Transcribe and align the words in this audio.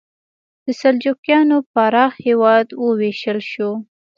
د 0.65 0.67
سلجوقیانو 0.81 1.57
پراخ 1.73 2.13
هېواد 2.27 2.67
وویشل 2.85 3.39
شو. 3.51 3.71